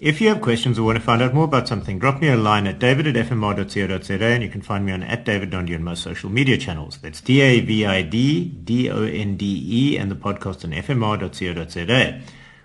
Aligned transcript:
If 0.00 0.18
you 0.22 0.28
have 0.28 0.40
questions 0.40 0.78
or 0.78 0.84
want 0.84 0.96
to 0.96 1.04
find 1.04 1.20
out 1.20 1.34
more 1.34 1.44
about 1.44 1.68
something, 1.68 1.98
drop 1.98 2.22
me 2.22 2.28
a 2.28 2.36
line 2.36 2.66
at 2.66 2.78
david 2.78 3.06
at 3.06 3.26
fmr.co.za 3.26 4.24
and 4.24 4.42
you 4.42 4.48
can 4.48 4.62
find 4.62 4.86
me 4.86 4.92
on 4.92 5.02
at 5.02 5.26
David 5.26 5.52
on 5.52 5.84
most 5.84 6.02
social 6.02 6.30
media 6.30 6.56
channels. 6.56 6.96
That's 7.02 7.20
D-A-V-I-D-D-O-N-D-E 7.20 8.08
and 9.98 10.10
the 10.10 10.14
podcast 10.14 10.64
on 10.64 10.70
fmr.co.za. 10.70 12.20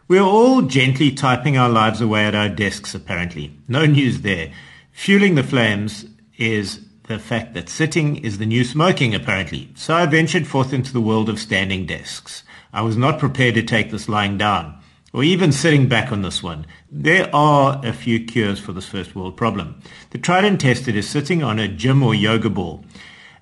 We 0.08 0.18
are 0.18 0.26
all 0.26 0.62
gently 0.62 1.12
typing 1.12 1.58
our 1.58 1.68
lives 1.68 2.00
away 2.00 2.24
at 2.24 2.36
our 2.36 2.48
desks, 2.48 2.96
apparently. 2.96 3.52
No 3.68 3.86
news 3.86 4.22
there. 4.22 4.54
Fueling 4.94 5.36
the 5.36 5.44
flames 5.44 6.06
is 6.38 6.86
the 7.10 7.20
fact 7.20 7.54
that 7.54 7.68
sitting 7.68 8.16
is 8.16 8.38
the 8.38 8.46
new 8.46 8.64
smoking, 8.64 9.14
apparently. 9.14 9.74
So 9.76 9.94
I 9.94 10.06
ventured 10.06 10.48
forth 10.48 10.72
into 10.72 10.94
the 10.94 11.02
world 11.02 11.28
of 11.28 11.42
standing 11.42 11.86
desks. 11.86 12.44
I 12.72 12.82
was 12.82 12.96
not 12.96 13.20
prepared 13.20 13.56
to 13.56 13.62
take 13.62 13.92
this 13.92 14.08
lying 14.08 14.38
down 14.38 14.80
or 15.16 15.24
even 15.24 15.50
sitting 15.50 15.88
back 15.88 16.12
on 16.12 16.24
this 16.24 16.44
one. 16.44 16.66
There 16.92 17.34
are 17.34 17.80
a 17.86 17.94
few 17.94 18.26
cures 18.26 18.60
for 18.60 18.74
this 18.74 18.90
first 18.90 19.16
world 19.16 19.38
problem. 19.38 19.80
The 20.10 20.18
tried 20.18 20.44
and 20.44 20.60
tested 20.60 20.98
is 20.98 21.10
sitting 21.10 21.42
on 21.42 21.58
a 21.58 21.70
gym 21.70 22.04
or 22.04 22.14
yoga 22.14 22.50
ball. 22.50 22.84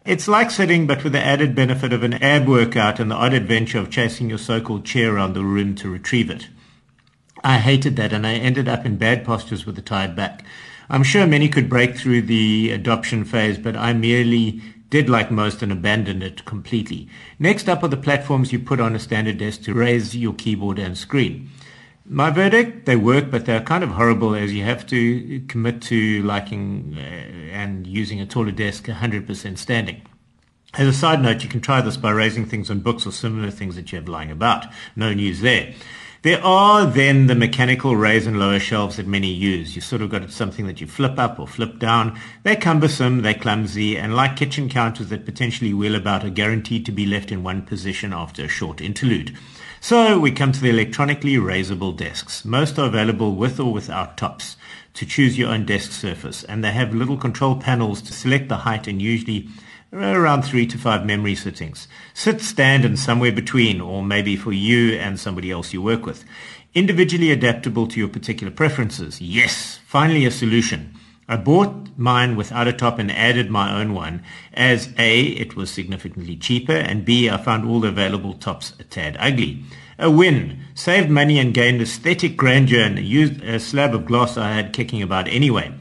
It's 0.06 0.28
like 0.28 0.52
sitting, 0.52 0.86
but 0.86 1.04
with 1.04 1.14
the 1.14 1.26
added 1.26 1.56
benefit 1.56 1.92
of 1.92 2.04
an 2.04 2.14
ab 2.22 2.48
workout 2.48 3.00
and 3.00 3.10
the 3.10 3.16
odd 3.16 3.34
adventure 3.34 3.80
of 3.80 3.90
chasing 3.90 4.30
your 4.30 4.38
so-called 4.38 4.86
chair 4.86 5.16
around 5.16 5.34
the 5.34 5.44
room 5.44 5.74
to 5.78 5.90
retrieve 5.90 6.30
it. 6.30 6.48
I 7.44 7.58
hated 7.58 7.96
that 7.96 8.14
and 8.14 8.28
I 8.28 8.36
ended 8.36 8.68
up 8.68 8.86
in 8.86 8.98
bad 8.98 9.26
postures 9.26 9.66
with 9.66 9.76
a 9.80 9.82
tired 9.82 10.16
back. 10.16 10.46
I'm 10.92 11.02
sure 11.02 11.26
many 11.26 11.50
could 11.50 11.70
break 11.70 11.98
through 11.98 12.22
the 12.22 12.70
adoption 12.70 13.26
phase, 13.26 13.58
but 13.58 13.76
I 13.76 13.94
merely 13.94 14.62
did 14.94 15.10
like 15.10 15.32
most 15.32 15.64
and 15.64 15.72
abandoned 15.72 16.22
it 16.22 16.46
completely. 16.46 17.10
Next 17.40 17.68
up 17.68 17.82
are 17.82 17.88
the 17.88 17.98
platforms 17.98 18.54
you 18.54 18.60
put 18.60 18.80
on 18.80 18.96
a 18.96 19.00
standard 19.00 19.40
desk 19.40 19.64
to 19.64 19.74
raise 19.74 20.16
your 20.16 20.36
keyboard 20.36 20.78
and 20.78 20.96
screen. 20.96 21.50
My 22.06 22.30
verdict, 22.30 22.86
they 22.86 22.96
work, 22.96 23.32
but 23.32 23.48
they're 23.48 23.62
kind 23.62 23.84
of 23.84 23.90
horrible 23.90 24.36
as 24.36 24.54
you 24.54 24.64
have 24.66 24.86
to 24.90 25.44
commit 25.48 25.82
to 25.84 26.22
liking 26.22 26.96
uh, 26.96 27.02
and 27.02 27.88
using 27.88 28.22
a 28.22 28.28
taller 28.28 28.52
desk 28.52 28.86
100% 28.86 29.58
standing. 29.58 30.04
As 30.76 30.88
a 30.88 30.94
side 30.94 31.24
note, 31.24 31.42
you 31.42 31.50
can 31.50 31.62
try 31.62 31.82
this 31.82 31.98
by 31.98 32.12
raising 32.12 32.46
things 32.46 32.70
on 32.70 32.82
books 32.82 33.08
or 33.08 33.12
similar 33.12 33.50
things 33.50 33.76
that 33.76 33.92
you 33.92 33.98
have 33.98 34.08
lying 34.08 34.30
about. 34.30 34.68
No 34.96 35.12
news 35.12 35.42
there. 35.42 35.74
There 36.24 36.42
are 36.42 36.86
then 36.86 37.28
the 37.28 37.36
mechanical 37.36 37.98
raise 37.98 38.26
and 38.26 38.40
lower 38.40 38.58
shelves 38.58 38.96
that 38.96 39.06
many 39.06 39.28
use. 39.28 39.76
You've 39.76 39.84
sort 39.84 40.02
of 40.02 40.10
got 40.10 40.32
something 40.32 40.68
that 40.68 40.80
you 40.80 40.88
flip 40.88 41.20
up 41.20 41.38
or 41.38 41.46
flip 41.46 41.80
down. 41.80 42.18
They're 42.44 42.56
cumbersome, 42.56 43.24
they're 43.24 43.34
clumsy, 43.34 43.98
and 43.98 44.16
like 44.16 44.38
kitchen 44.38 44.70
counters 44.70 45.10
that 45.10 45.26
potentially 45.26 45.74
wheel 45.74 45.96
about 45.96 46.24
are 46.24 46.30
guaranteed 46.30 46.86
to 46.86 46.94
be 46.94 47.06
left 47.06 47.30
in 47.30 47.44
one 47.44 47.64
position 47.64 48.14
after 48.14 48.46
a 48.46 48.48
short 48.48 48.80
interlude. 48.80 49.36
So 49.82 50.18
we 50.18 50.32
come 50.32 50.54
to 50.54 50.62
the 50.62 50.70
electronically 50.70 51.36
raisable 51.36 51.94
desks. 51.94 52.46
Most 52.46 52.80
are 52.80 52.86
available 52.86 53.36
with 53.36 53.60
or 53.60 53.74
without 53.74 54.16
tops 54.16 54.56
to 54.94 55.06
choose 55.06 55.38
your 55.38 55.50
own 55.50 55.66
desk 55.66 55.92
surface, 55.92 56.46
and 56.46 56.64
they 56.64 56.72
have 56.72 56.96
little 56.96 57.18
control 57.18 57.58
panels 57.58 58.02
to 58.02 58.14
select 58.14 58.48
the 58.48 58.60
height 58.60 58.88
and 58.88 59.02
usually 59.02 59.50
around 59.94 60.44
three 60.44 60.66
to 60.68 60.78
five 60.78 61.06
memory 61.06 61.36
sittings. 61.36 61.88
Sit, 62.14 62.42
stand, 62.42 62.84
and 62.86 62.98
somewhere 62.98 63.32
between, 63.32 63.80
or 63.80 64.04
maybe 64.04 64.36
for 64.36 64.52
you 64.52 64.94
and 64.94 65.20
somebody 65.20 65.52
else 65.52 65.74
you 65.74 65.82
work 65.82 66.06
with. 66.06 66.26
Individually 66.74 67.32
adaptable 67.32 67.88
to 67.88 68.00
your 68.00 68.10
particular 68.10 68.52
preferences. 68.52 69.22
Yes, 69.22 69.80
finally 69.86 70.26
a 70.26 70.32
solution. 70.32 70.94
I 71.28 71.38
bought 71.38 71.90
mine 71.96 72.36
without 72.36 72.68
a 72.68 72.74
top 72.74 73.00
and 73.00 73.12
added 73.12 73.50
my 73.50 73.80
own 73.80 73.94
one 73.94 74.24
as 74.54 74.94
A, 74.98 75.22
it 75.22 75.56
was 75.56 75.70
significantly 75.70 76.36
cheaper, 76.36 76.74
and 76.74 77.06
B, 77.06 77.30
I 77.30 77.38
found 77.38 77.66
all 77.68 77.80
the 77.80 77.88
available 77.90 78.34
tops 78.34 78.74
a 78.80 78.84
tad 78.84 79.16
ugly. 79.20 79.64
A 80.00 80.10
win. 80.10 80.60
Saved 80.74 81.10
money 81.10 81.38
and 81.38 81.54
gained 81.54 81.82
aesthetic 81.82 82.36
grandeur 82.36 82.82
and 82.82 83.00
used 83.00 83.42
a 83.44 83.60
slab 83.60 83.94
of 83.94 84.06
gloss 84.06 84.38
I 84.38 84.52
had 84.52 84.74
kicking 84.74 85.02
about 85.02 85.28
anyway. 85.28 85.72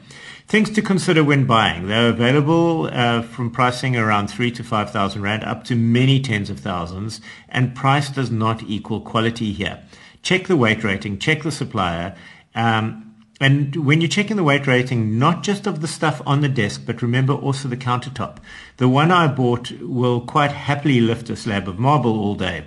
Things 0.47 0.69
to 0.71 0.81
consider 0.81 1.23
when 1.23 1.45
buying. 1.45 1.87
They're 1.87 2.09
available 2.09 2.89
uh, 2.91 3.21
from 3.23 3.49
pricing 3.49 3.95
around 3.95 4.27
three 4.27 4.51
to 4.51 4.63
five 4.63 4.91
thousand 4.91 5.21
rand 5.21 5.43
up 5.43 5.63
to 5.65 5.75
many 5.75 6.19
tens 6.19 6.49
of 6.49 6.59
thousands, 6.59 7.21
and 7.49 7.75
price 7.75 8.09
does 8.09 8.29
not 8.29 8.61
equal 8.63 9.01
quality 9.01 9.51
here. 9.51 9.81
Check 10.21 10.47
the 10.47 10.57
weight 10.57 10.83
rating, 10.83 11.17
check 11.17 11.43
the 11.43 11.51
supplier, 11.51 12.15
um, 12.55 13.15
and 13.39 13.75
when 13.75 13.99
you're 13.99 14.07
checking 14.07 14.37
the 14.37 14.43
weight 14.43 14.67
rating, 14.67 15.17
not 15.17 15.43
just 15.43 15.65
of 15.65 15.81
the 15.81 15.87
stuff 15.87 16.21
on 16.25 16.41
the 16.41 16.47
desk, 16.47 16.83
but 16.85 17.01
remember 17.01 17.33
also 17.33 17.67
the 17.67 17.75
countertop. 17.75 18.37
The 18.77 18.87
one 18.87 19.11
I 19.11 19.27
bought 19.27 19.71
will 19.81 20.21
quite 20.21 20.51
happily 20.51 21.01
lift 21.01 21.29
a 21.29 21.35
slab 21.35 21.67
of 21.67 21.79
marble 21.79 22.17
all 22.17 22.35
day. 22.35 22.65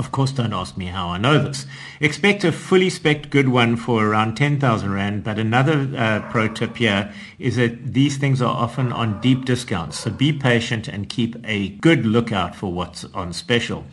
Of 0.00 0.12
course, 0.12 0.32
don't 0.32 0.54
ask 0.54 0.78
me 0.78 0.86
how 0.86 1.08
I 1.08 1.18
know 1.18 1.38
this. 1.44 1.66
Expect 2.00 2.42
a 2.42 2.52
fully 2.52 2.88
spec 2.88 3.28
good 3.28 3.50
one 3.50 3.76
for 3.76 4.06
around 4.06 4.34
10,000 4.34 4.90
Rand, 4.90 5.24
but 5.24 5.38
another 5.38 5.92
uh, 5.94 6.26
pro 6.30 6.48
tip 6.48 6.78
here 6.78 7.12
is 7.38 7.56
that 7.56 7.92
these 7.92 8.16
things 8.16 8.40
are 8.40 8.56
often 8.56 8.92
on 8.92 9.20
deep 9.20 9.44
discounts, 9.44 9.98
so 9.98 10.10
be 10.10 10.32
patient 10.32 10.88
and 10.88 11.10
keep 11.10 11.36
a 11.44 11.68
good 11.80 12.06
lookout 12.06 12.54
for 12.54 12.72
what's 12.72 13.04
on 13.12 13.34
special. 13.34 13.84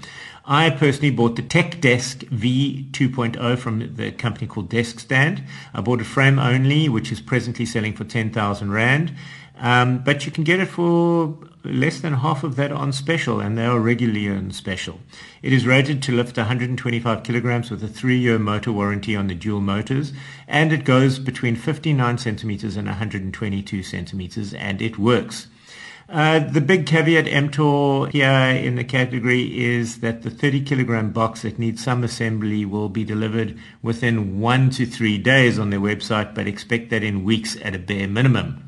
I 0.50 0.70
personally 0.70 1.12
bought 1.12 1.36
the 1.36 1.42
Tech 1.42 1.82
Desk 1.82 2.20
V2.0 2.20 3.58
from 3.58 3.96
the 3.98 4.14
company 4.14 4.48
called 4.48 4.70
Desk 4.70 4.98
Stand. 4.98 5.44
I 5.74 5.82
bought 5.82 6.00
a 6.00 6.06
frame 6.06 6.40
only, 6.40 6.88
which 6.88 7.12
is 7.12 7.20
presently 7.20 7.66
selling 7.66 7.94
for 7.94 8.06
10,000 8.06 8.72
Rand. 8.72 9.14
Um, 9.60 9.98
but 10.06 10.26
you 10.26 10.32
can 10.32 10.46
get 10.46 10.62
it 10.62 10.68
for 10.70 11.38
less 11.66 12.00
than 12.00 12.14
half 12.14 12.46
of 12.46 12.56
that 12.56 12.72
on 12.72 12.94
special, 12.94 13.42
and 13.42 13.58
they 13.58 13.66
are 13.66 13.78
regularly 13.78 14.30
on 14.30 14.52
special. 14.52 15.02
It 15.42 15.52
is 15.52 15.68
rated 15.68 16.02
to 16.04 16.16
lift 16.16 16.38
125 16.38 17.24
kilograms 17.24 17.70
with 17.70 17.84
a 17.84 17.90
three-year 17.90 18.40
motor 18.40 18.72
warranty 18.72 19.18
on 19.18 19.28
the 19.28 19.36
dual 19.36 19.60
motors, 19.60 20.14
and 20.48 20.72
it 20.72 20.86
goes 20.86 21.20
between 21.20 21.58
59 21.58 22.20
centimeters 22.20 22.78
and 22.78 22.88
122 22.88 23.84
centimeters, 23.84 24.54
and 24.54 24.82
it 24.82 24.98
works. 24.98 25.48
Uh, 26.10 26.40
the 26.40 26.62
big 26.62 26.86
caveat 26.86 27.28
emptor 27.28 28.08
here 28.08 28.30
in 28.30 28.76
the 28.76 28.84
category 28.84 29.60
is 29.60 30.00
that 30.00 30.22
the 30.22 30.30
30 30.30 30.62
kilogram 30.62 31.12
box 31.12 31.42
that 31.42 31.60
needs 31.60 31.84
some 31.84 32.02
assembly 32.02 32.64
will 32.64 32.88
be 32.88 33.04
delivered 33.04 33.58
within 33.82 34.40
one 34.40 34.70
to 34.70 34.86
three 34.86 35.18
days 35.18 35.60
on 35.60 35.70
their 35.70 35.82
website, 35.82 36.34
but 36.34 36.48
expect 36.48 36.90
that 36.92 37.04
in 37.04 37.26
weeks 37.26 37.58
at 37.62 37.76
a 37.76 37.80
bare 37.80 38.08
minimum 38.08 38.67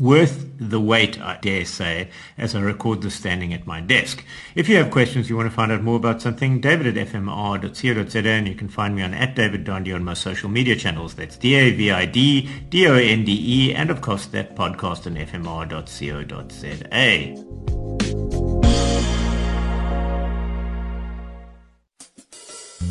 worth 0.00 0.46
the 0.58 0.80
wait, 0.80 1.20
I 1.20 1.38
dare 1.40 1.64
say, 1.64 2.10
as 2.38 2.54
I 2.54 2.60
record 2.60 3.02
this 3.02 3.14
standing 3.14 3.52
at 3.52 3.66
my 3.66 3.80
desk. 3.80 4.24
If 4.54 4.68
you 4.68 4.76
have 4.76 4.90
questions, 4.90 5.28
you 5.28 5.36
want 5.36 5.48
to 5.50 5.54
find 5.54 5.72
out 5.72 5.82
more 5.82 5.96
about 5.96 6.22
something, 6.22 6.60
david 6.60 6.96
at 6.96 7.08
fmr.co.za, 7.08 8.28
and 8.28 8.48
you 8.48 8.54
can 8.54 8.68
find 8.68 8.94
me 8.94 9.02
on 9.02 9.14
at 9.14 9.34
David 9.34 9.64
Donde 9.64 9.92
on 9.92 10.04
my 10.04 10.14
social 10.14 10.48
media 10.48 10.76
channels. 10.76 11.14
That's 11.14 11.36
D-A-V-I-D, 11.36 12.48
D-O-N-D-E, 12.68 13.74
and 13.74 13.90
of 13.90 14.00
course 14.00 14.26
that 14.26 14.54
podcast 14.56 15.06
on 15.06 15.16
fmr.co.za. 15.16 16.54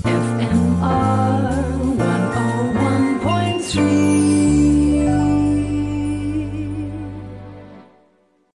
FMR 0.04 0.33